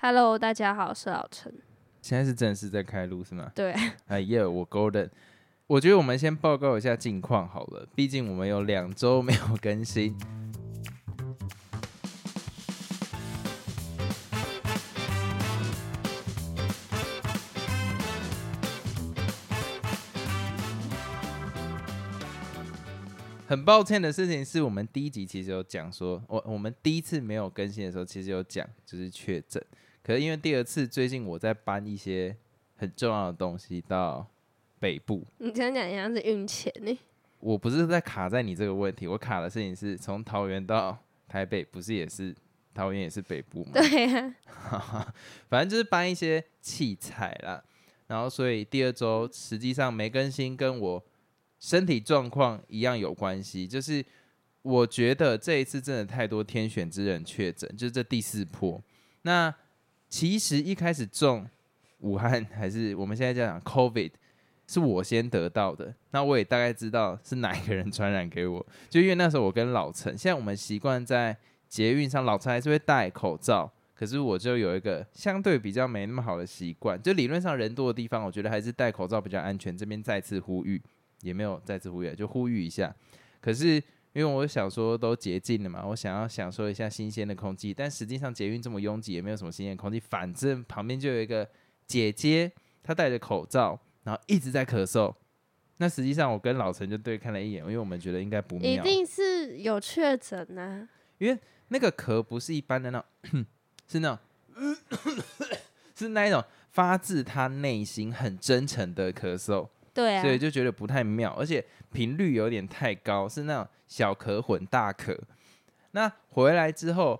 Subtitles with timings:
[0.00, 1.52] Hello，大家好，我是老陈。
[2.02, 3.50] 现在是正式在开录是吗？
[3.54, 3.74] 对，
[4.06, 5.08] 哎耶，我 Golden。
[5.66, 10.14] 我觉得我们先报告一下近况好了，毕竟我们有两周没有更新。
[23.46, 29.64] 很抱歉的事情是我们第一集其实有讲说，我我们第一次没有更新的时候，其实有讲就是确诊。
[30.04, 32.36] 可是因为第二次最近我在搬一些
[32.76, 34.24] 很重要的东西到
[34.78, 36.96] 北部，你这样讲像是运钱呢。
[37.40, 42.34] 我不是在卡在你这个问题，我卡的事情是从桃园到台北，不是也是
[42.74, 43.70] 桃园也是北部吗？
[43.72, 44.34] 对呀，
[45.48, 47.64] 反正就是搬一些器材啦。
[48.06, 51.02] 然后所以第二周实际上没更新，跟我
[51.58, 53.66] 身体状况一样有关系。
[53.66, 54.04] 就是
[54.60, 58.82] 我觉得这一次真的太多天选之人确诊，就是这第四波。
[59.22, 59.54] 那
[60.14, 61.44] 其实一开始中
[61.98, 64.12] 武汉还是我们现在在讲 COVID。
[64.68, 68.64] 是我先得到的，那我也大概知道是哪一个人传染给我。
[68.88, 71.36] 就因为那时候我跟老陈，现在我们习惯在
[71.68, 77.00] 捷运上，老陈还是会戴口罩，可是我就有一个相对比较没那么好的习惯。
[77.02, 79.76] 就理论上人多的地方，我觉得还是戴口罩比较安全。
[79.76, 80.80] 这边再次呼吁，
[81.22, 82.94] 也没有再次呼吁，就呼吁一下。
[83.40, 83.82] 可是
[84.14, 90.00] 因为我想说都捷径了嘛，我想要享受一下新鲜的空气，但实际上捷运这么拥挤，也没有什么新鲜空气。
[90.00, 91.46] 反正旁边就有一个
[91.86, 92.50] 姐姐，
[92.82, 93.78] 她戴着口罩。
[94.04, 95.14] 然后一直在咳嗽，
[95.78, 100.86] 那实际上我跟老陈就对看了一眼，因为我们觉得应该不妙，一定是有确诊呐。
[101.16, 103.46] 因为那个咳不是一般的那种，
[103.88, 104.18] 是那种，
[105.96, 115.18] 是那一种发自他内心很真诚的咳嗽，对啊，所以就觉得不太妙，而且频率有点太高，是那种小咳混大咳。
[115.92, 117.18] 那回来之后，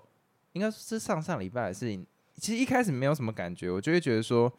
[0.51, 4.53] 应该是上上礼拜的事情，其实一开始没有什么感觉，我就会觉得说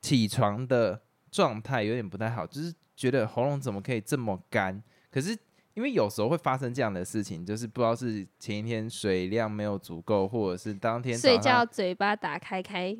[0.00, 1.02] 起床的。
[1.30, 4.82] 状态有点不太好，就是觉得喉咙怎么可以这么干？
[5.10, 5.36] 可是
[5.74, 12.96] 因为有时候会发生这样的事情，就是不知道是前一天水量没有足够，或者是当天睡觉嘴巴打开开，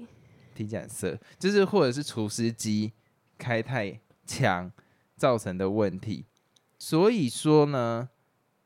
[0.54, 2.92] 听起来涩，就是或者是除湿机
[3.38, 3.98] 开太
[4.28, 4.70] 强
[5.16, 6.24] 造成的问题。
[6.78, 8.08] 所以说呢，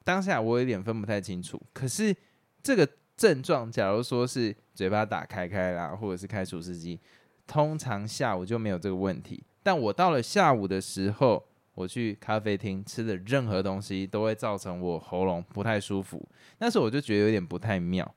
[0.05, 1.59] 当下我有点分不太清楚。
[1.73, 2.15] 可是
[2.63, 2.87] 这个
[3.17, 7.01] 症状，假如说是嘴巴打开开啦，或者是开除湿机，
[7.47, 9.43] 通常下午就没有这个问题。
[9.63, 11.43] 但我到了下午的时候，
[11.75, 16.29] 我去咖啡厅吃的任何东西都会造成我喉咙不太舒服。
[16.59, 18.15] 那时候我就觉得有点不太妙，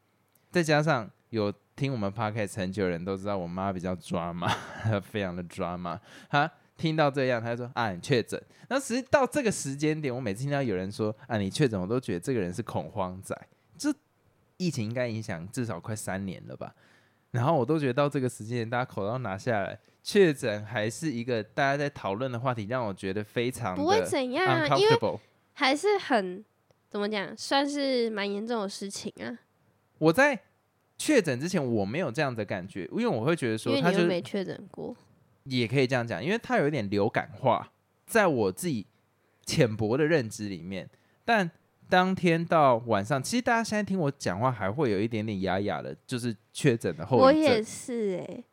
[0.51, 4.51] 再加上有听我们 podcast 很久的人都知道，我妈比较抓嘛，
[5.01, 6.01] 非常的抓嘛。
[6.29, 13.35] 她听到这样，他就说：“啊，你确诊。”那实际到这个时间点，我每次听到有人说：“啊，你确诊”，我都觉得这个人是恐慌仔。
[13.77, 13.93] 这
[14.57, 16.73] 疫情应该影响至少快三年了吧？
[17.31, 25.19] 然后我都觉得到这个时间点，大家口罩拿下来，确诊还是一个大家在讨论的话题，让我觉得非常不会怎样，因为
[25.53, 26.43] 还是很
[26.89, 29.37] 怎么讲，算是蛮严重的事情啊。
[29.97, 30.39] 我在
[30.97, 34.95] 确诊之前，我没有这样的感觉，因为我会觉得说，他就没确诊过，
[35.45, 37.71] 也可以这样讲，因为它有一点流感化，
[38.05, 38.85] 在我自己
[39.45, 40.89] 浅薄的认知里面，
[41.23, 41.49] 但。
[41.87, 47.27] 当天到晚上，其实大家现在听我讲话还会有一点点哑哑的，就是确诊的后遗症。
[47.27, 48.43] 我也是哎，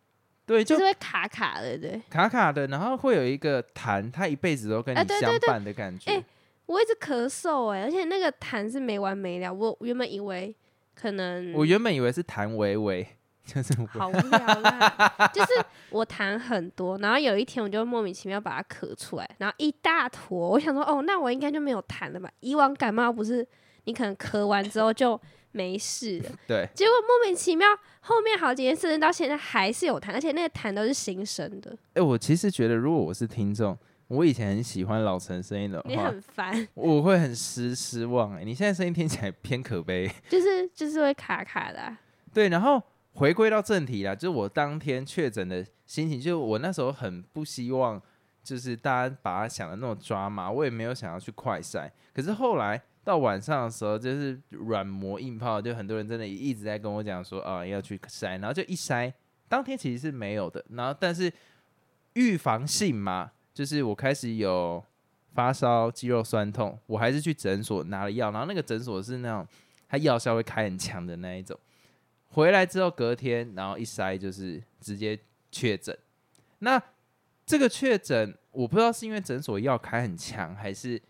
[0.45, 6.11] 对，就是会卡卡的，对，卡卡的，然后会有一个痰，它一辈子都跟你相伴的感觉。
[6.11, 6.23] 哎，
[6.67, 9.51] 我一直咳嗽哎，而且那个痰是没完没了。
[9.51, 10.55] 我原本以为
[10.95, 13.09] 可能，我原本以为是痰微微。
[13.45, 15.51] 就是好无聊啦，就是
[15.91, 22.31] 我痰很多，然后有一天我就莫名其妙把它咳出来，然后一大坨，我想说哦，那我应该就没有痰了吧？
[22.41, 23.47] 以往感冒不是
[23.85, 25.21] 你可能咳完之后就
[25.51, 27.69] 没事了， 对，结果莫名其妙
[28.01, 31.77] 后面好几天甚至到现在还是有痰，而且那个痰都是新生的。
[31.95, 33.77] 哎，我其实觉得如果我是听众，
[34.07, 38.37] 我以前很喜欢老陈声音的话，你很烦，我会很失失望。
[38.37, 41.97] 哎，你现在声音听起来偏可悲，就是就是会卡卡的。
[42.33, 42.81] 对，然后。
[43.15, 48.01] 回归到正题啦，就是我当天确诊的心情，就是我那时候很不希望，
[48.43, 51.91] 就是大家把它想的那种抓马，我也没有想要去快筛。
[52.15, 59.13] 可是后来到晚上的时候，就是软磨硬泡，就很多人真的一直在跟我讲说啊要去筛，然后就一筛，
[59.49, 60.65] 当天其实是没有的。
[60.71, 61.31] 然后但是
[62.15, 64.83] 预防性嘛，就是我开始有
[65.35, 69.47] 发烧、肌肉酸痛，我还是去诊所拿了药，然后那个诊所是那种
[69.87, 71.59] 它药效会开很强的那一种。
[72.33, 75.19] 回来之后隔天，然后一筛就是直接
[75.51, 75.97] 确诊。
[76.61, 76.83] 那
[77.45, 81.01] 这个确诊，我不知道是因为诊所药开很强，还是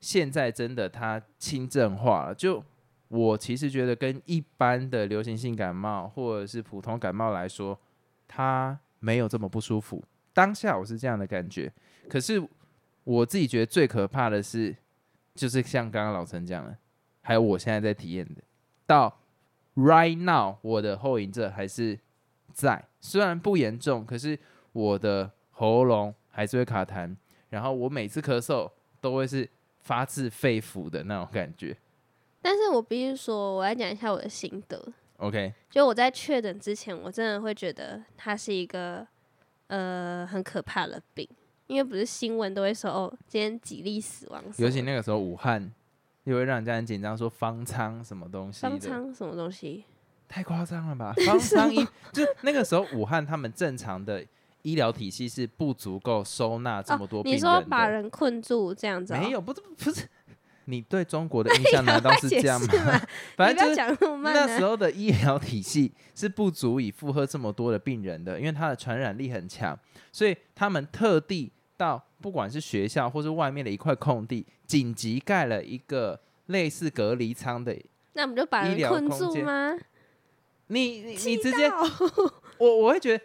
[0.00, 2.34] 现在真的它轻症化了。
[2.34, 2.62] 就
[3.08, 7.78] 我其实觉得跟一般的流行性感冒或者是普通感冒来说，
[8.26, 10.02] 它没有这么不舒服。
[10.32, 11.72] 当下我是这样的感觉，
[12.08, 12.42] 可是
[13.04, 14.74] 我自己觉得最可怕的是，
[15.36, 16.76] 就是像刚刚老陈讲的，
[17.20, 18.42] 还有我现在在体验的，
[18.86, 19.16] 到
[19.76, 21.98] right now 我的后遗症还是
[22.52, 24.38] 在，虽然不严重，可是
[24.72, 27.16] 我的喉咙还是会卡痰，
[27.50, 29.48] 然后我每次咳嗽都会是
[29.80, 31.76] 发自肺腑的那种感觉。
[32.40, 34.92] 但是我必须说，我来讲一下我的心得。
[35.18, 39.06] OK，就我在确诊之前，我真的会觉得它是一个
[39.68, 41.26] 呃很可怕的病，
[41.68, 45.72] 因为不是新闻都会说哦，今天几例死亡尤其那个时候武汉
[46.24, 49.84] 又会让人家很紧张，说方舱什么东西方，舱什么东西，
[50.28, 51.14] 太夸张了吧？
[51.26, 54.24] 方舱医就那个时候武汉他们正常的
[54.62, 57.38] 医疗体系是不足够收纳这么多病哦你。
[57.38, 59.18] 说把人困住这样子、哦？
[59.18, 60.08] 没有，不是不是，
[60.64, 62.66] 你对中国的印象难道是这样吗？
[63.36, 69.78] 反正就是讲那时候的医疗体系是不足以负荷这么多的病人的，因为它的传染力很强，
[70.10, 77.76] 所以他们特地到不管是学校或是外面的一块空地，紧急盖了一个类似隔离舱的。
[78.14, 79.76] 那我们就把人困住吗？
[80.68, 81.70] 你你你直接，
[82.56, 83.22] 我我会觉得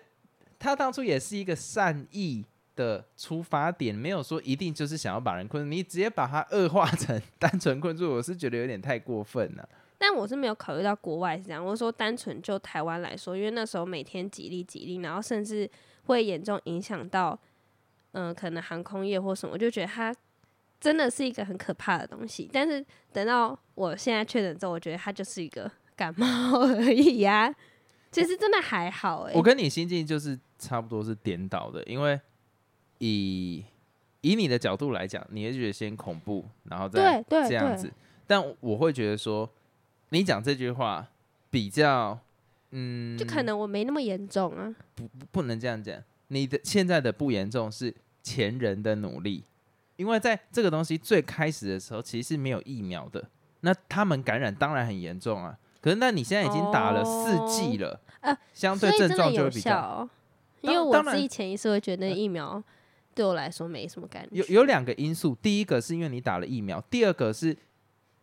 [0.60, 2.44] 他当初也是一个善意
[2.76, 9.70] 的出发点，没有说一定就是想要把人困住，你直接把它恶化成 单纯困住，我是觉得有点太过分了。
[9.98, 15.70] 但我是没有考虑到国外是这样，我说单纯就台湾来说，因为那时候每天几例几例，然后甚至
[16.08, 17.40] 会严重影响到，
[18.20, 20.14] 嗯、可能航空业或什么，我就觉得它
[20.80, 22.50] 真的是一个很可怕的东西。
[22.52, 26.28] 但是等到我现在确诊之后，我觉得它就是一个感冒
[26.68, 27.54] 而已呀、
[28.12, 32.20] 其实真的还好哎、我跟你心境就是差不多是颠倒的，因为
[32.98, 33.64] 以
[34.22, 37.90] 以你的角度来讲，你会觉得先恐怖，然后再对对这样子，
[38.28, 39.50] 但我会觉得说，
[40.10, 41.08] 你讲这句话
[41.50, 42.20] 比较，
[42.72, 44.76] 嗯，就可能我没那么严重啊。
[44.96, 45.98] 不不能这样讲。
[46.32, 47.92] 你的现在的不严重是
[48.30, 49.44] 前人的努力，
[49.96, 53.28] 因为在这个东西最开始的时候，其实是没有疫苗的。
[53.62, 60.08] 那他们感染当然很严重啊，可是那你现在已经打了四剂了，呃相对症状就会比较
[60.62, 62.64] 因为我自己潜意识会觉得那疫苗
[63.16, 64.36] 对我来说没什么感觉。
[64.36, 67.58] 有有两个因素，第一个是因为你打了疫苗，第二个是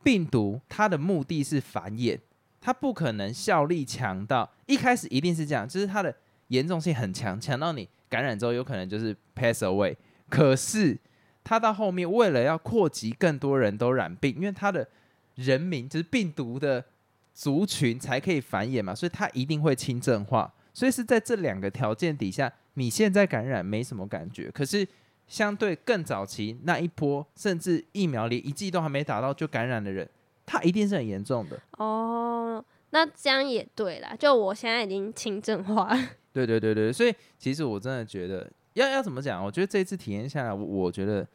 [0.05, 2.19] 病毒它的目的是繁衍，
[2.61, 6.14] 它不可能效力强到一开始一定是这样，就是它的
[6.48, 9.96] 严重性很强，强到你感染之后有可能就是 pass away。
[10.28, 10.98] 可是
[11.44, 14.87] 它到后面为了要扩及更多人都染病，因为它的
[15.34, 16.84] 人民就是病毒的
[17.32, 20.52] 族群才可以繁衍嘛，所以它一定会轻症化。
[20.72, 24.87] 所以是在这两个条件底下，你现在感染没什么感觉，可是
[25.26, 30.08] 相对更早期那一波，甚至疫苗连一剂都还没打到就感染的人，
[30.44, 31.58] 他一定是很严重的。
[31.78, 34.14] 哦，那这样也对啦。
[34.19, 35.96] 就我现在已经轻症化，
[36.44, 39.43] 对对对对，所以其实我真的觉得要要怎么讲？
[39.43, 41.27] 我觉得这次体验下来，我觉得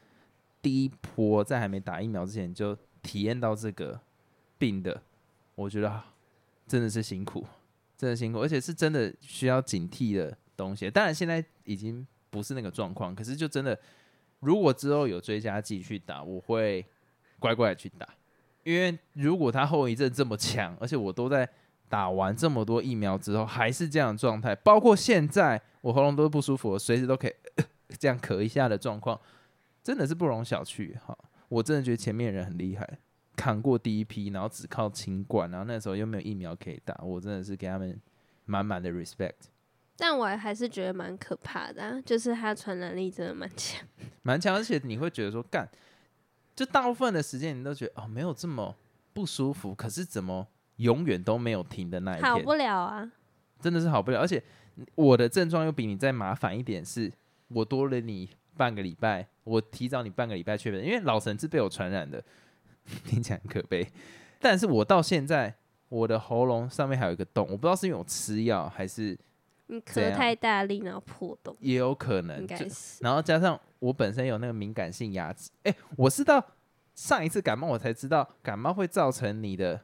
[0.61, 3.99] 第一波在还没打疫苗之前就体验到这个
[4.59, 5.01] 病的，
[5.55, 6.03] 我觉得
[6.67, 7.43] 真的是辛苦，
[7.97, 10.87] 真的辛苦，而且是真的需要警惕的东西。
[10.91, 13.75] 当然现在已经不是那个状况，可是就真的，
[14.39, 16.85] 如果之后有追加剂去打，我会
[17.39, 18.07] 乖乖的去打，
[18.63, 21.49] 因为如果他后遗症这么强，而且我都在
[21.91, 27.33] 打完这么多疫苗之后还是这样的状态，包括现在我喉咙都不舒服，我随时都可以、
[27.99, 29.19] 这样咳一下的状况，
[29.83, 30.97] 真的是不容小觑。
[31.05, 31.17] 哈，
[31.49, 32.87] 我真的觉得前面人很厉害，
[33.35, 37.99] 扛过第一批，然后只靠清冠，然后那时候又没有疫苗可以打，我真的是给他们
[38.45, 39.33] 满满的 respect，
[39.97, 43.85] 但我还是觉得蛮可怕的、啊，就是它传染力真的蛮强。
[44.23, 45.69] 蛮强，而且你会觉得说干，
[46.55, 48.73] 就大部分的时间你都觉得哦没有这么
[49.11, 50.47] 不舒服，可是怎么
[50.81, 53.11] 永远都没有停的那一天，好不了啊，
[53.59, 54.19] 真的是好不了。
[54.19, 54.41] 而且
[54.95, 57.11] 我的症状又比你再麻烦一点是，
[57.49, 62.23] 我多了你半个礼拜，我提早你半个礼拜确诊，因为老陈是被我传染的，
[63.05, 63.87] 听起来很可悲。
[64.39, 65.53] 但是我到现在
[65.89, 69.17] 我的喉咙上面还有一个洞，我不知道是因为我吃药还是
[69.67, 76.43] 你咳太大力然后破洞，也有可能应，该是然后加上我本身有那个敏感性牙齿，哎、我是到
[76.95, 79.79] 上一次感冒我才知道，感冒会造成你的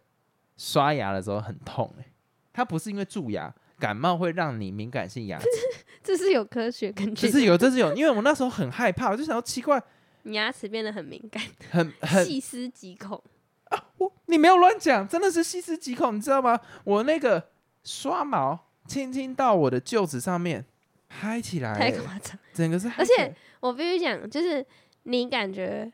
[0.58, 2.06] 刷牙的时候很痛、哎，
[2.52, 5.46] 它不是因为蛀牙，感冒会让你敏感性牙齿，
[6.04, 7.32] 这是有科学根据的。
[7.32, 9.82] 这是有，这是有，因为我那时候很害怕，我就想要奇怪，
[10.24, 13.22] 你牙齿变得很敏感，很很， 细思极恐
[13.66, 13.86] 啊。
[14.00, 16.60] 我你没有乱讲，真的是细思极恐，你知道吗？
[16.84, 17.50] 我那个
[17.84, 20.66] 刷毛轻轻到我的臼齿上面，
[21.08, 22.38] 嗨起来、太哎夸张。
[22.54, 24.66] 整个是而，且我必须讲，就是
[25.04, 25.92] 你感觉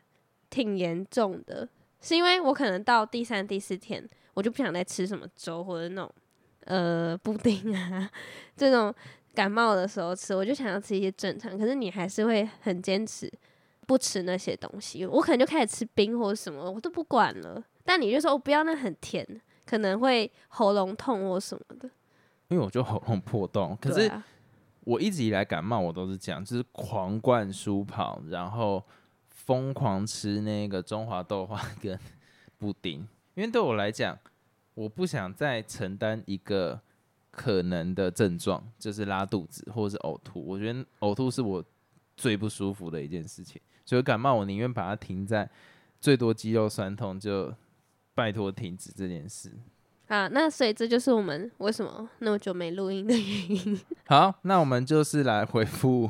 [0.49, 1.67] 挺严重的，
[1.99, 6.11] 是因为我可能到第三、第四天，我就不想再吃什么粥或者那种
[6.65, 8.09] 呃布丁啊
[8.55, 8.93] 这种
[9.33, 11.57] 感冒的时候吃，我就想要吃一些正常。
[11.57, 13.31] 可是你还是会很坚持
[13.85, 17.63] 不吃那些东西，我可能就开始吃冰或者什么，我都不管了。
[17.83, 19.27] 但你就说我不要那很甜，
[19.65, 21.89] 可能会喉咙痛或什么的。
[22.49, 24.11] 因为我就喉咙破洞，可是
[24.81, 28.83] 我一直以来感冒我都是这样，就是狂灌舒跑，然后
[29.29, 31.97] 疯狂吃那个中华豆花 跟
[32.57, 34.17] 布丁，因为对我来讲，
[34.73, 36.79] 我不想再承担一个
[37.31, 40.45] 可能的症状，就是拉肚子或者是呕吐。
[40.45, 41.63] 我觉得呕吐是我
[42.15, 45.49] 最不舒服的一件事情，所以感冒我宁愿把它停在
[45.99, 47.53] 最多肌肉酸痛，就
[48.13, 49.51] 拜托停止这件事。
[50.07, 53.79] 啊，那所以这就是我们为什么那么久没录音的原因。
[54.05, 56.09] 好，那我们就是来回复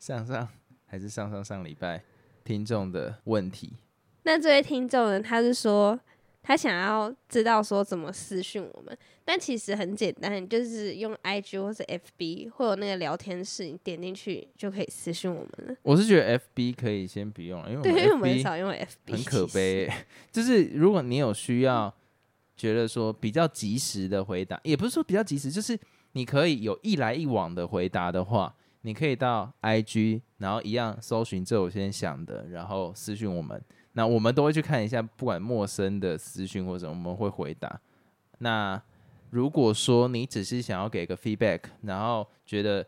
[0.00, 0.48] 上上
[0.86, 2.02] 还是上上上礼拜
[2.42, 3.74] 听众的问题。
[4.24, 5.98] 那这位听众呢，他是说
[6.42, 15.76] 他想要知道说怎么私讯我们，但其实很简单，你就是用 IG 或是 FB 会有那个聊天室，你点进去就可以私讯我们了。
[15.82, 19.46] 我是觉得 FB 可以先不用了，因为对，因为我我们们很少用 FB，很可。
[19.46, 21.94] 悲欸、 就是如果你有需要，
[22.56, 25.78] 觉得说比较及时的回答，也不是说比较及时，就是
[26.12, 33.60] 你可以有一来一往的回答的话，你可以到 IG，然后一样搜寻这我先想的，然后私讯我们，
[33.94, 37.80] 那我们都会去看一下，不管陌生的私讯或者我们会回答。
[38.38, 38.80] 那
[39.30, 42.86] 如果说你只是想要给个 feedback，然后觉得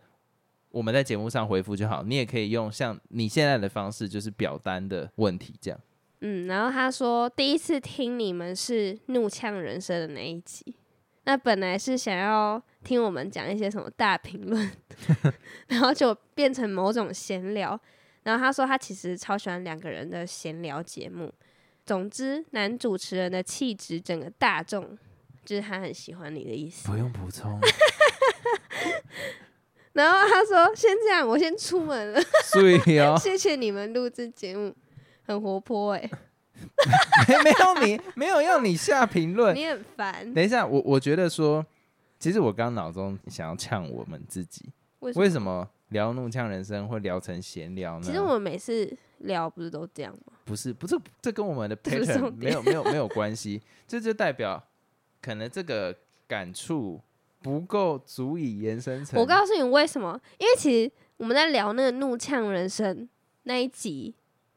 [0.71, 5.81] 我们在节目上回复就好，你也可以用像你现在的方式，就是表单的问题这样。
[6.21, 10.75] 嗯，然后他说第一次听你们是怒呛人生的那一集，
[11.25, 14.71] 那本来是想要听我们讲一些什么大评论，
[15.69, 17.81] 然后就变成某种闲聊。
[18.27, 21.33] 然后他说他其实超喜欢两个人的闲聊节目。
[21.85, 24.99] 总之，男主持人的气质，整个大众
[25.45, 26.89] 就是他很喜欢你的意思。
[26.89, 27.61] 不用补充，
[29.95, 34.75] 然后他说先这样，我先出门了，所以哦， 谢谢你们录制节目，
[35.23, 36.11] 很活泼哎、
[37.29, 39.55] 没没有你没有要你下评论。
[39.55, 41.65] 你很烦，等一下，我我觉得说，
[42.19, 48.03] 其实我刚脑中想要呛我们自己，为为什么聊怒呛人生会聊成闲聊呢？
[48.05, 50.35] 其实我们每次聊不是都这样吗？
[50.45, 54.63] 不是不是，这跟我们的 pattern 没有没有没有关系，这就代表
[55.23, 57.01] 可能这个感触
[57.41, 59.21] 不够足以延伸成。
[59.21, 60.21] 我告诉你为什么？
[60.39, 63.09] 因为其实我们在聊那个怒呛人生
[63.45, 64.15] 那一集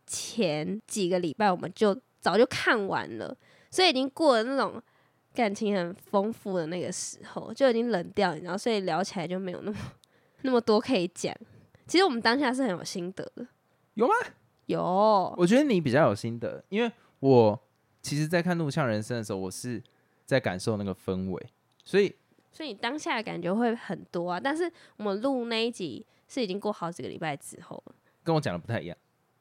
[0.07, 3.37] 前几个礼拜，我们就早就看完了，
[3.69, 4.81] 所以已经过了那种
[5.33, 9.77] 感情很丰富的那个时候，就已经冷掉，你知道，所以聊起来就没有那么
[10.41, 11.35] 那么多可以讲。
[11.87, 13.47] 其实我们当下是很有心得的，
[13.95, 14.13] 有吗？
[14.67, 17.59] 有我觉得你比较有心得，因为我
[18.01, 19.81] 其实，在看《怒呛人生》的时候，我是
[20.25, 21.47] 在感受那个氛围，
[21.83, 22.15] 所以
[22.51, 24.39] 所以你当下的感觉会很多啊。
[24.39, 28.95] 但是我们录那一集是已经过好几个礼拜之后了，跟我讲的不太一样。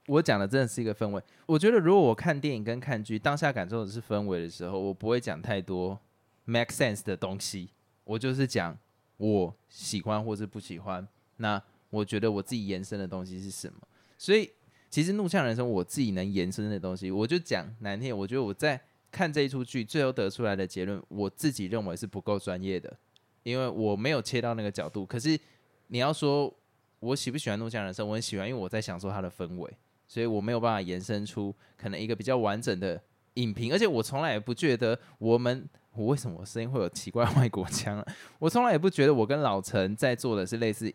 [0.06, 1.22] 我讲的真的是一个氛围。
[1.44, 6.00] 我觉得如果我看电影跟看剧，当下感受的是氛围的时候，我不会讲太多
[6.46, 7.68] make sense 的东西，
[8.04, 8.74] 我就是讲
[9.18, 11.06] 我喜欢或是不喜欢。
[11.36, 13.78] 那我觉得我自己延伸的东西是什么？
[14.16, 14.50] 所以
[14.90, 22.94] 其实《怒呛人生》我自己能延伸的东西，我就讲难听，我觉得我在看这一出剧最后得出来的结论，我自己认为是不够专业的，
[23.42, 25.06] 因为我没有切到那个角度。
[25.06, 25.38] 可是
[25.86, 26.52] 你要说
[27.00, 29.70] 我喜不喜欢《怒呛人生》，我很喜欢，因为我在享受它的氛围，
[30.06, 33.00] 所以我没有办法延伸出可能一个比较完整的
[33.34, 33.72] 影评。
[33.72, 35.68] 而且我从来也不觉得我们，
[35.98, 38.04] 我为什么声音会有奇怪外国腔？
[38.38, 40.92] 我从来也不觉得我跟老陈在做的是类似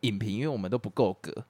[0.00, 1.44] 影评，因为我们都不够格。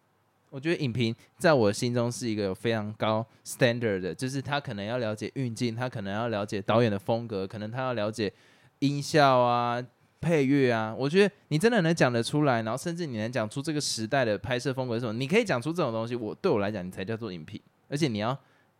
[0.50, 8.32] 我觉得影评在我心中是一个有非常高 standard 的，就是他可能要了解运镜，他可能要了解导演的风格，可能他要了解
[8.80, 9.80] 音效啊、
[10.20, 10.94] 配乐啊。
[10.98, 17.60] 我觉得你真的能讲得出来，然后甚至你能讲出这个时代的拍摄风格是什么，你可以讲出这种东西，我对我来讲，你才叫做影评。
[17.88, 18.36] 而且你要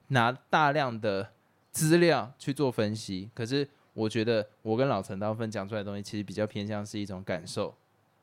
[0.09, 1.29] 拿大量的
[1.73, 3.29] 资料去做分析。
[3.35, 7.75] 可是我觉得我跟老陈大部分讲出来的东西，其实比较偏向是一种感受，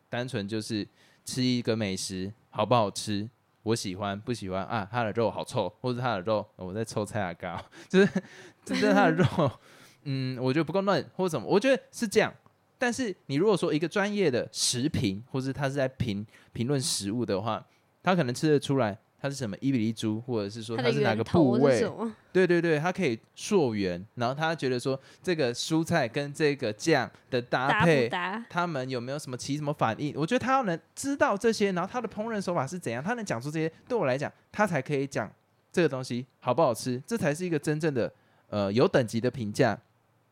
[0.07, 0.87] 单纯就是
[1.25, 3.27] 吃一个美食好不好吃，
[3.63, 4.87] 我喜欢不喜欢啊？
[4.91, 8.23] 它的肉好臭，或者它的肉我在抽菜啊膏，就是
[8.63, 9.51] 就是它的肉，
[10.05, 12.31] 嗯，我觉得不够嫩或者什么，我觉得是这样。
[12.77, 17.65] 但是你如果说一个专业的食评，或是他是在评评论食物的话，
[18.03, 21.89] 他可能吃得出来它是什么伊比利猪，或者是说它是哪个部位？
[22.33, 28.09] 对对对，它可以溯源，然后他觉得说这个蔬菜跟这个酱的搭搭配？
[28.49, 30.13] 他们有没有什么起什么反应？
[30.17, 35.31] 我觉得他要能知道这些，然后他的烹饪手法是怎样，他能讲出这些，对我来讲，他才可以讲
[35.71, 38.11] 这个东西好不好吃，这才是一个真正的
[38.49, 39.79] 呃有等级的评价。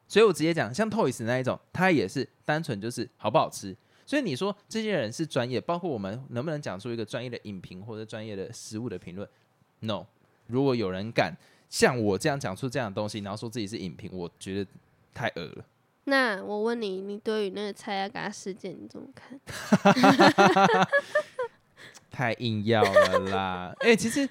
[0.05, 3.73] 所以我直接讲，像 Toys 那一种，它也是单纯就是好不好吃。
[4.11, 9.25] 所以你说这些人是专业，包括我们能不能讲出一个专业的影评或者专业的食物的评论
[9.79, 10.05] ？No，
[10.47, 11.33] 如果有人敢
[11.69, 14.69] 像我这样讲出这样的东西，然后说自己是影评，我觉得
[15.13, 15.63] 太恶了。
[16.03, 19.39] 那我问你，你对于那个蔡阿嘎事件你怎么看？
[22.11, 23.73] 太硬要了啦！
[23.79, 24.27] 哎、其实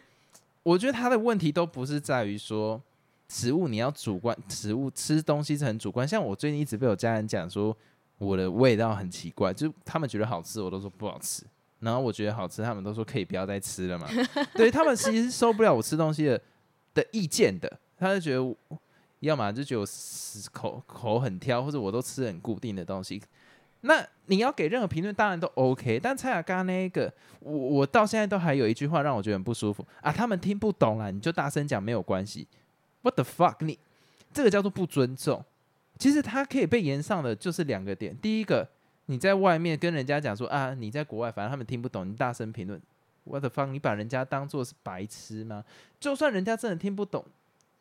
[0.62, 2.78] 我觉得他的问题都不是在于说
[3.28, 6.06] 食物你要主观，食物吃东西是很主观。
[6.06, 7.74] 像我最近一直被我家人讲说
[8.20, 11.42] 我的味道很奇怪，就是他们觉得好吃，我都说不好吃。
[11.78, 14.06] 然后我觉得好吃，他们都说可以不要再吃了嘛。
[14.52, 16.38] 对他们其实是受不了我吃东西的
[16.92, 18.54] 的意见的，他就觉得我
[19.20, 23.22] 要么就觉得我死口口很挑，或者我都吃很固定的东西。
[23.80, 25.98] 那你要给任何评论，当然都 OK。
[25.98, 32.46] 但蔡雅刚那个，我我到现在都还有一句话让我觉得很不舒服啊，他们听不懂啦，你就大声讲没有关系。
[33.00, 33.64] What the fuck？
[33.64, 33.78] 你
[34.34, 35.42] 这个叫做不尊重。
[36.00, 38.66] 其实它可以被延上的就是两个点，第一个，
[39.06, 42.80] 你在外面跟人家讲说啊，你在国外，反正他们听不懂，你大声评论
[43.24, 43.70] ，What the fuck？
[43.70, 45.62] 你把人家当做是白痴吗？
[46.00, 47.22] 就算人家真的听不懂，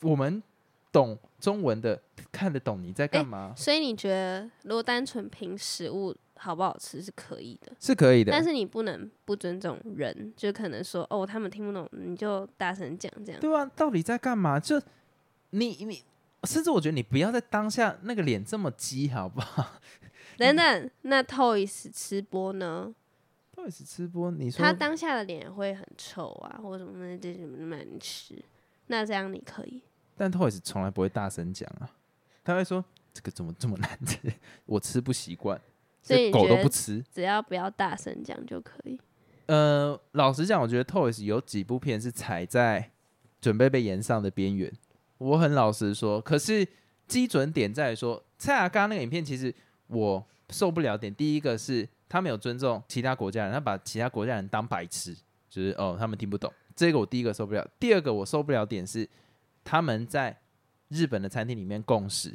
[0.02, 0.44] 我们
[0.92, 8.32] 懂中文的看得懂你在干嘛，所以你觉得如果单纯凭食物好不好吃是可以的，是可以的。
[8.34, 13.40] 但是你不能不尊重人，就可能说哦，他们听不懂，你就大声讲这样。
[13.40, 14.60] 对啊，到底在干嘛？
[14.60, 14.82] 就
[15.52, 16.04] 你你，
[16.44, 19.80] 甚至我觉得你不要在当下那个脸这么鸡，好不好？
[20.38, 22.94] 等等，那 Toys 吃播呢
[23.54, 24.32] ？？Toys 吃播？
[24.32, 28.42] 你说他当下的脸会很臭啊，或者什么的，这什么难吃。
[28.88, 29.82] 那这样你可以，
[30.16, 31.92] 但 Toys 从来不会大声讲啊，
[32.44, 34.18] 他会说这个怎么这么难吃，
[34.66, 35.60] 我吃不习惯，
[36.02, 37.04] 所以狗都不吃。
[37.14, 38.98] 只要不要大声讲就可以。
[39.48, 42.92] 呃，老实讲，我觉得 Toys 有几部片是踩在
[43.42, 44.72] 准备被延上的边缘。
[45.20, 46.68] 我很老实说，可是
[47.08, 49.54] 基准点在于说，蔡雅刚那个影片，其实
[49.88, 51.14] 我受不了点。
[51.14, 55.16] 第一个是他没有尊重其他国家人，他把其他国家人当白痴，
[55.50, 56.52] 就是哦，他们听不懂。
[56.76, 57.68] 这个我第一个受不了。
[57.80, 59.08] 第二个我受不了点是
[59.64, 60.36] 他们在
[60.88, 62.34] 日本的餐厅里面共食，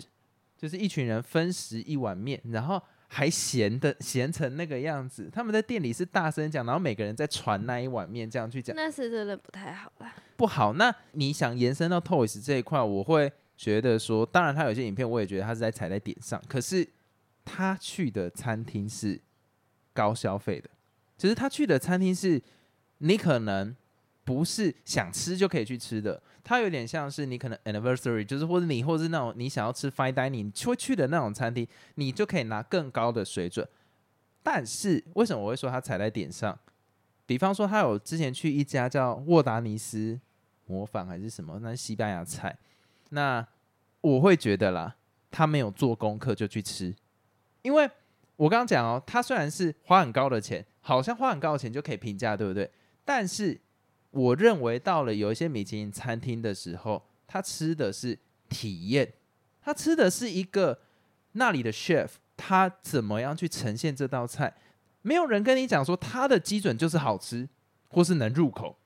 [0.59, 2.81] 就是一群人分食一碗面，然后
[3.15, 5.31] 还咸的咸成那个样子。
[5.33, 10.13] 他们在店里是大声讲，然后每个人在传那一碗面这样去讲，那是真的不太好啦。
[10.37, 10.73] 不好。
[10.73, 16.85] 那你想延伸到 Toys 这一块，我会觉得说，当然他有些影片我也觉得他是在踩在点上，可是
[17.45, 19.21] 他去的餐厅是
[19.93, 20.69] 高消费的，
[21.17, 22.43] 就是他去的餐厅是
[22.99, 23.77] 你可能
[24.25, 33.69] 不是想吃就可以去吃的，它有点像是你可能 anniversary，就是或者你或者是那种你想要吃 fine dining 你会去的那种餐厅，你就可以拿更高的水准。
[34.43, 36.59] 但是为什么我会说他踩在点上？
[37.27, 40.21] 比方说，他有之前去一家叫沃达尼斯
[40.67, 42.55] 模仿还是什么，那西班牙菜。
[43.11, 43.47] 那
[44.03, 44.97] 我会觉得啦，
[45.31, 46.95] 他没有做功课就去吃，
[47.63, 47.91] 因为
[48.37, 52.71] 我刚刚讲哦，他虽然是花很高的钱，好像花很高的钱就可以评价，对不对？
[53.07, 53.59] 但是
[54.15, 58.17] 我认为到了有一些米其林餐厅的时候，他吃的是
[58.49, 59.13] 体验，
[59.61, 60.79] 他吃的是一个
[61.33, 64.55] 那里的 chef 他怎么样去呈现这道菜。
[65.03, 67.49] 没有人跟你讲说他的基准就是好吃，
[67.89, 68.77] 或是能入口。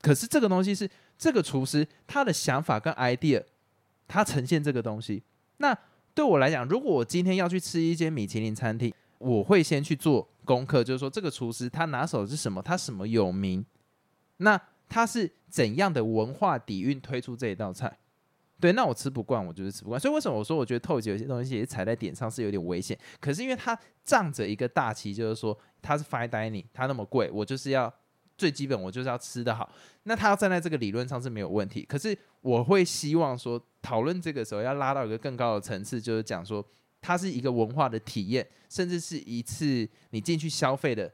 [0.00, 3.44] 可是这个东西是这个厨师他的想法跟 idea，
[4.08, 5.22] 他呈现这个东西。
[5.58, 5.76] 那
[6.14, 13.64] 对我来讲，如果我今天要去吃一间米其林餐厅，我会先去做功课，就是说这个厨师他拿手是什么，他什么有名，
[14.42, 17.98] 那他是怎样的文化底蕴推出这一道菜。
[18.60, 19.98] 对，那我吃不惯，我就是吃不惯。
[19.98, 22.96] 所以为什么我说我觉得透 o 有些东西也踩在点上是有点危险？
[23.18, 27.92] 可是因为它仗着一个大旗，就是说它是 fine dining，它那么贵，我就是要
[28.38, 29.68] 最基本，我就是要吃的好。
[30.04, 31.82] 那他要站在这个理论上是没有问题。
[31.82, 36.64] 可是我会希望说，讨论这个时候要拉到一个更高的层次，就是讲说
[37.00, 41.12] 它是一个文化的体验，甚至是一次你进去消费的，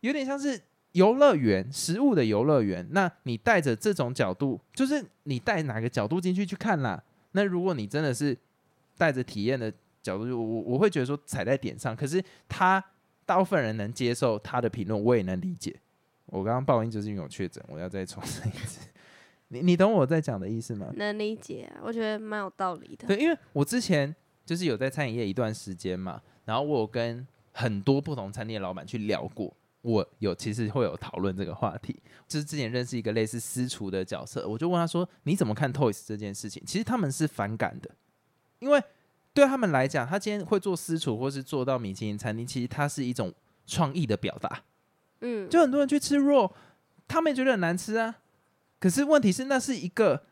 [0.00, 0.58] 有点像是。
[0.98, 7.00] 游乐园，食物的游乐园，那你带着这种角度，就是你带哪个角度进去去看啦？
[7.32, 8.36] 那如果你真的是
[8.96, 11.94] 带着体验的角度，我我我会觉得说踩在点上。
[11.94, 12.84] 可是他
[13.24, 15.74] 大部分人能接受他的评论，我也能理解。
[16.26, 18.80] 我刚刚报音就是因为我确诊，我要再重申一次。
[19.48, 20.88] 你你懂我在讲的意思吗？
[20.96, 23.06] 能理解啊，我觉得蛮有道理的。
[23.06, 29.54] 对，因为我之前就是有在餐饮业一段时间嘛，然后我有跟很多不同餐厅的老板去聊过。
[29.88, 37.90] 我有其实会有讨论这个话题，就是之前认识一个类似私厨的角色，我就问他说：“你怎么看 Toys 这件事情？”其实他们是反感的，
[38.58, 38.82] 因为
[39.32, 43.32] 对他们来讲，他今天会做私厨或是做到米其林餐厅，其实它是一种
[43.66, 44.62] 创意的表达。
[45.20, 46.52] 嗯，就很多人去吃肉，
[47.06, 48.18] 他们也觉得很难吃啊。
[48.78, 50.26] 可是问题是，那是一个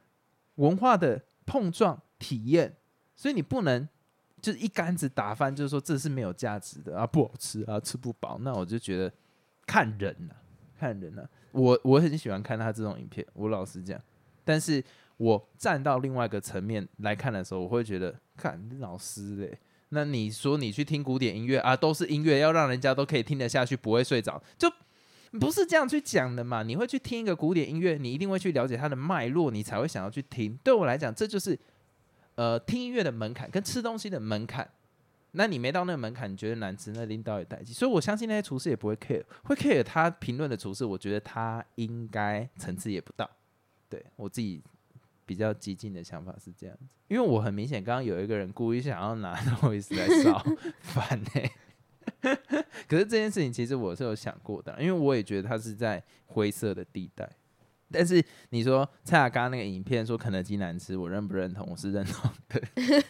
[0.57, 2.77] 文化的碰撞，体验，
[3.15, 3.89] 所以你不能
[4.43, 8.39] 就是一竿子打翻，就是说这是没有价值的啊，不好吃啊，吃不饱。
[8.43, 9.13] 那我就觉得
[9.67, 10.35] 看人呐、
[10.79, 14.01] 看人呐、我我很喜欢看他这种影片，我老实讲，
[14.45, 14.83] 但是
[15.17, 19.59] 我站到另外一个层面来看的时候，我会觉得，看老师嘞。
[19.91, 24.71] 那你说你去听古典音乐啊，都是音乐，要让人家都可以听得下去，不会睡着，就
[25.39, 26.63] 不是这样去讲的嘛？
[26.63, 30.59] 你会去听一个古典音乐，你一定会去了解它的脉络，你才会想要去听。
[30.65, 31.59] 对我来讲，这就是
[32.35, 34.69] 呃听音乐的门槛跟吃东西的门槛。
[35.37, 37.73] 那你没到那个门槛，你觉得难吃，那领导也待机。
[37.73, 43.29] 所以我相信那些厨师也不会 care，会 care 他评论的厨师，我觉得他应该层次也不到。
[43.89, 44.63] 对我自己
[45.25, 50.43] 比较激进的想法是这样子，因为我很明显，刚刚有一个人故意想要拿肉意思来烧
[50.81, 51.31] 饭呢。
[52.89, 57.29] 可是这件事情其实我是有想过的，因为我也觉得他是在灰色的地带。
[57.93, 61.69] 但是你说蔡雅刚刚那个影片说肯德基难吃，我认不认同？
[61.71, 62.63] 我是认同的。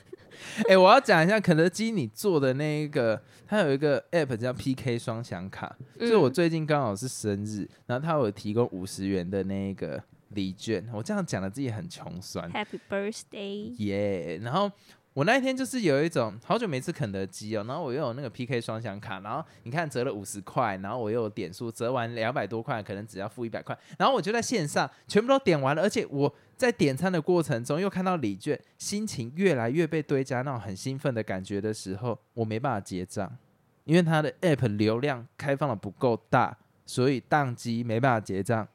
[0.68, 14.70] 哎、我要讲一下肯德基你做的那一个，它有一个 app 叫 PK 双响卡，就是我嗯最近刚好是生日，然后它有提供五十元的那个礼券，我这样讲的自己很穷酸，Happy Birthday，耶然后
[15.14, 33.36] 我那一天就是有一种好久没吃肯德基哦，然后我又有那个 PK 双响卡，然后你看折了五十块，然后我又有点数，折完两百多块，可能只要付一百块，然后我就在线上全部都点完了，而且我在点餐的过程中又看到礼券，心情越来越被堆加那种很兴奋的感觉的时候，我没办法结账，
[33.84, 38.66] 因为它的 App 流量开放的不够大，所以宕机没办法结账。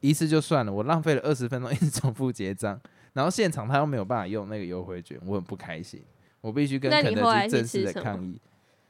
[0.00, 2.80] 一次就算了，我浪费了二十分钟一直重复结账，
[3.12, 6.02] 然后现场他又没有办法用那个优惠券，我很不开心，
[6.40, 8.40] 我必须跟肯德基正式的抗议。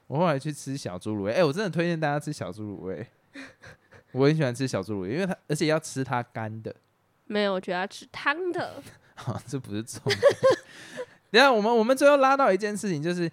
[0.07, 3.07] 我后来去吃小猪卤味，哎、我真的推荐大家吃小猪卤味，
[4.13, 6.75] 我很喜欢吃小猪卤味，因为它而且要吃它干的，
[7.31, 8.83] 没有，我觉得要吃汤的。
[9.15, 10.19] 好，这不是重点。
[11.31, 13.31] 等一下我们我们最后拉到一件事情，就是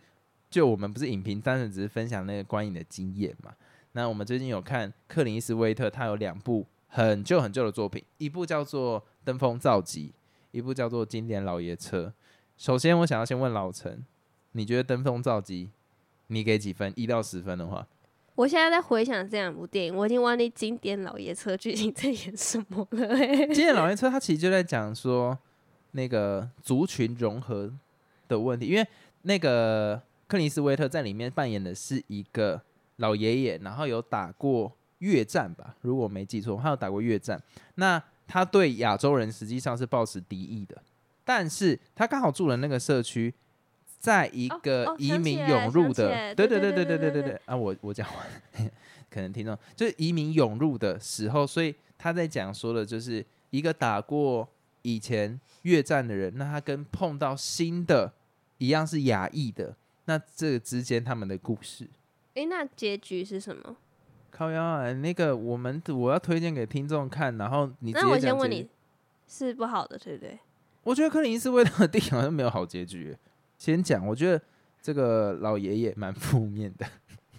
[0.52, 3.52] 就我们不是影评，单纯只是分享那个观影的经验嘛。
[3.94, 10.10] 那我们最近有看克林伊斯威特，他有两部很旧很旧的作品，一部叫做《登峰造极》，
[10.52, 12.06] 一部叫做《经典老爷车》。
[12.56, 14.06] 首先，我想要先问老陈，
[14.52, 15.66] 你觉得《登峰造极》
[16.28, 16.94] 你给几分？
[16.96, 17.88] 一到十分的话，
[18.38, 23.08] 我现在在回想这两部电影，我已经忘记经典老爷车剧情 在演什么了、
[23.48, 25.36] 《经典老爷车》它其实就在讲说
[25.94, 27.74] 那个族群融合
[28.28, 28.88] 的问题，因为
[29.24, 32.62] 那个克里斯威特在里面扮演的是一个
[32.98, 37.42] 老爷爷，然后有打过越战吧，如果我没记错，他有打过越战。
[37.74, 40.80] 那他对亚洲人实际上是抱持敌意的，
[41.26, 43.34] 但是他刚好住了那个社区。
[44.00, 47.56] 在一哦个哦移民涌入的，对对对对对对对对啊！
[47.56, 48.70] 我我讲完，
[49.10, 54.48] 可能听众就是移民涌入的时候，所以他在讲说的就是一个打过
[54.84, 58.14] 以前越战的人，那他跟碰到新的
[58.60, 61.88] 一样是亚裔的，那这个之间他们的故事。
[62.36, 63.76] 诶，那结局是什么？
[64.30, 68.70] 靠腰啊，那个我们我要推荐给听众看，然后你直那我先问你，
[69.28, 70.38] 是不好的，对不对？
[70.84, 73.20] 我觉得克林伊斯威特的电影好像没有好结局耶。
[73.58, 74.42] 先讲，我觉得
[74.82, 76.86] 这个老爷爷蛮负面的，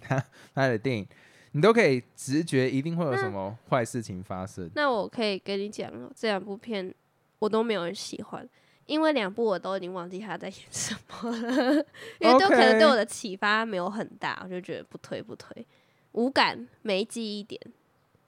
[0.00, 0.22] 他
[0.54, 1.07] 他的电影
[1.52, 4.70] 你都可以直觉一定会有什么坏事情发生。
[4.74, 6.94] 那我可以跟你讲，这两部片
[7.38, 8.46] 我都没有人喜欢，
[8.87, 11.87] 因为两部我都已经忘记他在演什么了，
[12.20, 15.66] 因为都可能对我的启发没有很大，我就觉得不推不推，
[16.12, 17.61] 无感，没记忆点。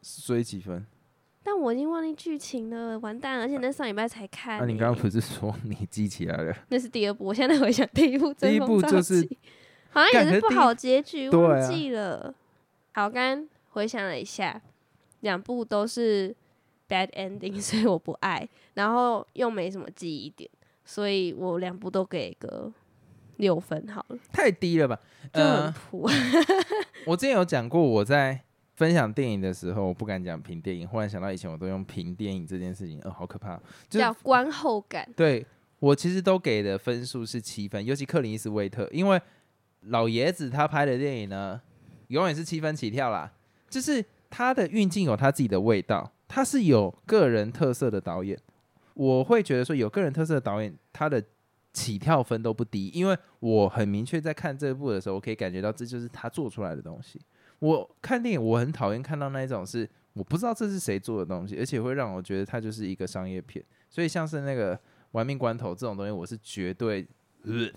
[0.00, 0.86] 所以几分？
[1.42, 3.44] 但我已经忘记剧情了，完蛋了！
[3.44, 4.72] 而且那上礼拜才看、那、欸。
[4.72, 6.54] 你刚刚不是说你记起来了？
[6.68, 9.26] 那是第二部，我现在回想第一部， 第一部就是
[9.90, 12.34] 好像也是不好结局，忘记了。
[12.92, 14.60] 好，刚刚回想了一下，
[15.20, 16.34] 两部都是
[16.88, 20.48] bad ending， 所以我不爱，然后又没什么记忆点，
[20.84, 22.70] 所以我两部都给个
[23.36, 25.00] 六分好了，太低了吧？
[25.32, 26.06] 就很呃，普。
[27.06, 28.42] 我之前有讲过，我在
[28.80, 33.54] 分享电影的时候，我不敢讲评电影，忽然想到以前我都用评电影这件事情，呃，好可怕。
[33.90, 35.06] 就是叫观后感。
[35.14, 35.44] 对
[35.80, 39.20] 我其实都给的分数是七分，尤其克林伊斯威特，因为
[39.82, 41.60] 老爷子他拍的电影呢，
[42.08, 43.30] 永远是七分起跳啦。
[43.68, 48.38] 就是他的运镜有他自己的味道，他是有个人特色的导演。
[48.94, 51.22] 我会觉得说，有个人特色的导演，他的
[51.74, 57.20] 起跳分都不低，因为我很明确在看这部的时候，我可以感觉到这就是他做出来的东西。
[57.60, 63.64] 我看电影，我很讨厌看到那一种是我不知道这是谁做的东西，而且会让我觉得它就是一个商业片。
[63.88, 64.76] 所以像是那个
[65.12, 67.06] 《玩命关头》这种东西，我是绝对，
[67.44, 67.68] 呃、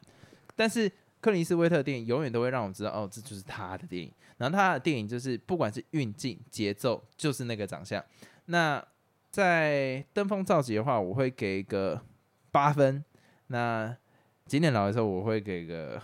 [0.56, 0.92] 但是
[1.22, 4.12] 克林斯威特电影永远都会让我知道，哦，这就是他的电影。
[4.38, 8.04] 然后他的电影就是不管是运镜、节奏，就是那个长相。
[8.46, 8.84] 那
[9.32, 12.02] 在登峰造极的话，我会给一个
[12.52, 13.04] 八分。
[13.48, 13.96] 那
[14.46, 16.02] 经典老的时候，我会给个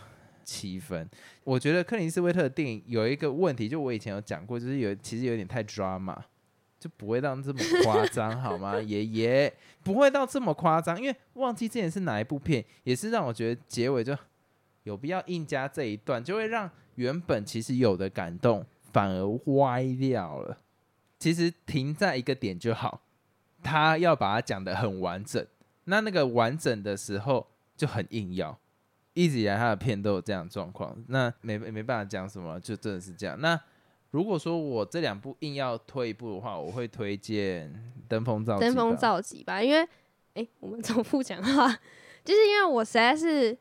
[0.50, 1.08] 七分。
[1.44, 6.18] 我觉得克林斯威特的电影有一个问题，就我以前有讲过，就是有其实有点太 drama，
[6.80, 8.80] 就不会到这么夸张，好吗？
[8.82, 14.18] 爷爷不会到这么夸张，因为忘记之前是哪一部片，也是让我觉得结尾就
[14.84, 20.58] 有必要硬加这一段，就会让原本其实有的感动反而歪掉了。
[21.20, 23.02] 其实停在一个点就好，
[23.62, 25.46] 他要把它讲的很完整，
[25.84, 28.58] 那那个完整的时候就很硬要。
[29.14, 33.36] 一直以来他的片都有这样状况，那没没办法讲什么，就真的是这样。
[33.42, 33.60] 那
[34.12, 37.70] 如果说我这两部硬要推一部的话，我会推荐
[38.08, 38.58] 《登峰造》。
[38.60, 39.88] 登峰造极吧，因为
[40.36, 41.68] 哎，我们重复讲话，
[42.24, 43.58] 就是因为我实在是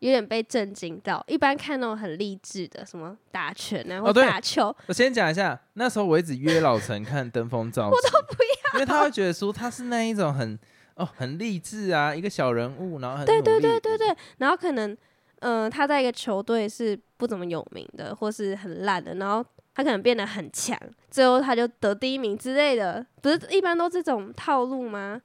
[0.00, 1.24] 有点被震惊到。
[1.26, 10.58] 一般看那种很励志的，什么打拳啊或打球，我先讲一下，那时候我一直约老陈看《登峰造极》， 我都不要，因为他会觉得说他是那一种很。
[11.00, 14.94] 哦，很励志啊，一个小人物，然后很对对对对对，然后可能，
[15.38, 19.42] 嗯，他在一个球队是不怎么有名的，或是很烂的，然后
[19.74, 20.78] 他可能变得很强，
[21.10, 25.22] 最后他就得第一名之类的，不是一般都这种套路吗？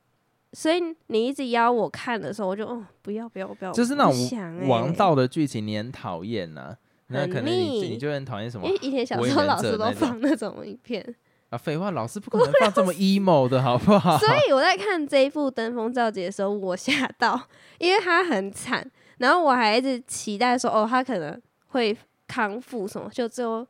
[0.53, 6.73] 所以你一直邀我看的时候，我就哦，不要不要不要，就是那种王道的剧情，你很讨厌呐，
[7.07, 8.65] 那可能你你就很讨厌什么？
[8.65, 11.15] 因为以前小时候老师都放那种影片。
[11.57, 14.17] 废话，老师不可能放这么 emo 的好不好？
[14.19, 17.39] 所以我在看这一部《登峰造极》的时候，我吓到，
[17.79, 21.95] 因为他很惨，然后我还一直期待说，哦，他可能会
[22.27, 23.65] 康复什么，就最后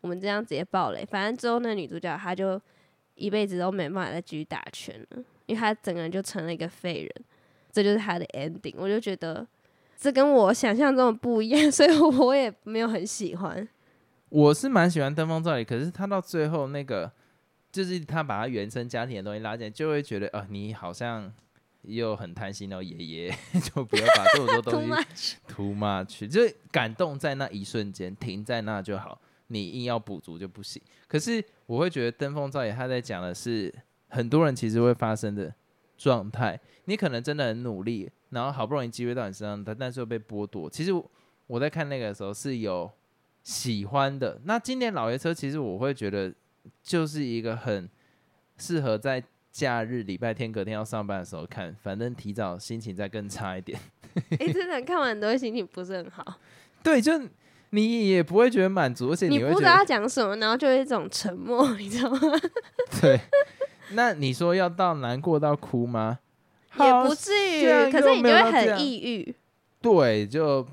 [0.00, 2.60] 我们这样直接爆雷，反正最后那女主角她就
[3.14, 7.24] 一辈子都没办法再继续打拳了，因为她整个人就成了一个废人，
[7.72, 8.74] 这就是她的 ending。
[8.76, 9.46] 我就觉得
[9.96, 13.66] 这跟我想象中的不一样， 所以我也没有很喜欢。
[14.28, 17.10] 我是蛮喜欢《登峰造极》，可是他到最后那个。
[17.74, 21.30] 就是他把他原生家庭的东西拉进来，就会觉得哦，你好像
[21.82, 29.20] 又很贪心哦，爷爷 就不要把这么多东西 too much，就是感动在那一瞬间，停在那就好。
[29.48, 30.80] 你硬要补足就不行。
[31.08, 33.74] 可是我会觉得登峰造极他在讲的是
[34.06, 35.52] 很多人其实会发生的
[35.98, 36.58] 状态。
[36.84, 40.70] 你可能真的很努力，然后好不容易机会到你身上，但但是又被剥夺。
[40.70, 40.92] 其实
[41.48, 42.88] 我在看那个时候是有
[43.42, 44.40] 喜欢的。
[44.44, 46.32] 那今年老爷车，其实我会觉得。
[46.82, 47.88] 就是一个很
[48.58, 53.78] 适合在假日、礼拜天、隔天要上班的时候看，反正提早心情再更差一点。
[54.38, 56.40] 哎，真的看完都会心情不是很好。
[56.82, 57.12] 对，就
[57.70, 62.18] 你也不会觉得满足，而且你不知道讲什么，然后就会一种沉默，你知道吗？
[63.00, 63.20] 对。
[63.90, 66.18] 那你说要到难过到哭吗？
[66.78, 69.34] 也不至于，可是你就会很抑郁。
[69.80, 70.66] 对，就。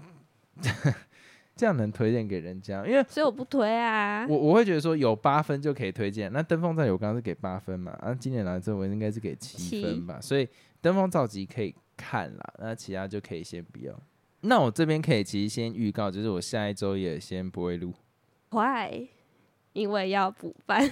[1.55, 4.25] 这样能推荐给人家，因为所以我不推啊。
[4.27, 6.31] 我我会觉得说有八分就可以推荐。
[6.31, 10.19] 那登峰造极我刚刚是给八分嘛，啊，今年来之后我应该是给七分吧。
[10.19, 10.47] 所以
[10.81, 13.93] 登峰造极可以看啦，那其他就可以先不要。
[14.41, 17.93] 那我这边可以其实先预告，就是我下一周也先不会录。
[18.49, 19.09] Why？
[19.73, 20.89] 因为要补班。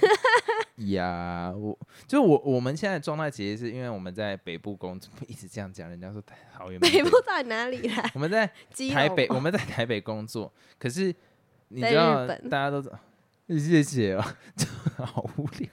[0.88, 6.80] 呀，我就我我们现在状态其实是因为我们在北部工作， 一直这样讲，人家说好远。
[6.80, 8.10] 北部在哪里啦？
[8.14, 8.48] 我们在
[8.92, 10.52] 台北，我们在台北工作。
[10.78, 11.14] 可是
[11.68, 12.82] 你知道，大家都
[13.58, 14.24] 谢谢哦，
[14.98, 15.70] 好无聊，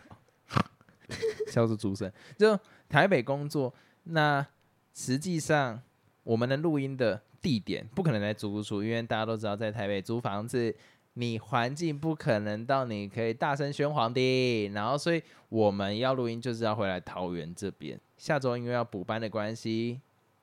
[1.48, 2.10] 笑出猪声。
[2.36, 3.72] 就台北工作，
[4.04, 4.44] 那
[4.92, 5.80] 实际上
[6.24, 10.74] 我们的录音的地点不可能在租屋处，因为大家都知道，在台北租房子。
[11.18, 17.98] 你环境不可能到你可以大声喧哗的，然后所以我们要录音就是要回来桃园这边。
[18.18, 19.98] 下周因为要补班的关系，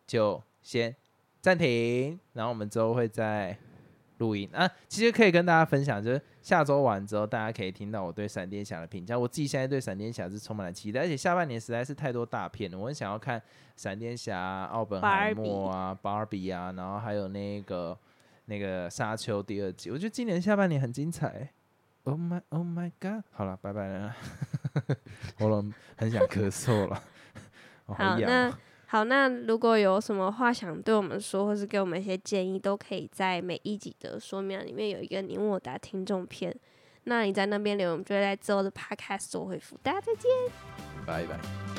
[0.08, 0.96] 就先
[1.40, 3.56] 暂停，然后我们之后会再
[4.18, 4.68] 录音啊。
[4.88, 9.16] 其实可以跟大家分享，就是下周完之后，大家可以听到我对闪电侠的评价。
[9.16, 13.40] 我自己现在对闪电侠是充满了期待，而且下半年实在是太多大片了，我很想要看
[13.76, 17.96] 闪电侠、奥本海默啊、芭比啊，然后还有那个。
[18.46, 21.50] 那个沙丘第二季，我觉得今年下半年很精彩。
[22.04, 23.24] Oh my, oh my god！
[23.32, 24.16] 好了，拜拜了，
[25.40, 27.02] 喉咙很想咳嗽了。
[27.86, 28.54] 好，那
[28.88, 36.54] 好，那如果有什么话想对我们说，或是给我们一些建议，都可以在每一集的说明里面有一个你问我答听众篇。
[37.06, 39.78] 那你在那边留，我们就会在之后的 podcast 做回复。
[39.82, 40.30] 大家再见，
[41.06, 41.73] 拜拜。